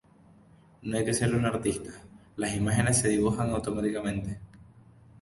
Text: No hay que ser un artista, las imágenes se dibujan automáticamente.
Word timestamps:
No 0.81 0.97
hay 0.97 1.05
que 1.05 1.13
ser 1.13 1.35
un 1.35 1.45
artista, 1.45 1.91
las 2.35 2.55
imágenes 2.55 2.97
se 2.97 3.09
dibujan 3.09 3.51
automáticamente. 3.51 4.39